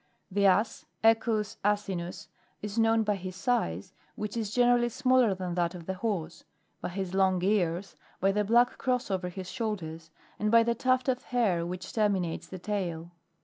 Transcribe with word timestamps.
19. 0.31 0.41
The 0.43 0.47
.Ass, 0.47 0.85
Equus 1.03 1.57
rfsinus, 1.63 2.27
is 2.63 2.79
known 2.79 3.03
by 3.03 3.15
his 3.15 3.35
size, 3.35 3.93
which 4.15 4.35
is 4.35 4.49
generally 4.49 4.89
smaller 4.89 5.35
than 5.35 5.53
that 5.53 5.75
of 5.75 5.85
the 5.85 5.93
horse; 5.93 6.43
by 6.81 6.89
his 6.89 7.13
long 7.13 7.43
ears; 7.43 7.95
by 8.19 8.31
the 8.31 8.43
black 8.43 8.79
cross 8.79 9.11
over 9.11 9.29
his 9.29 9.51
shoulders, 9.51 10.09
and 10.39 10.49
by 10.49 10.63
the 10.63 10.73
tuft 10.73 11.07
of 11.07 11.21
hair 11.25 11.67
which 11.67 11.85
termi 11.85 12.19
nates 12.19 12.49
the 12.49 12.57
tail. 12.57 13.11